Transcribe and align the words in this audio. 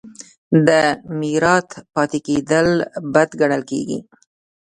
د 0.67 0.69
میرات 1.19 1.69
پاتې 1.93 2.19
کیدل 2.27 2.67
بد 3.13 3.29
ګڼل 3.39 3.61
کیږي. 3.71 3.99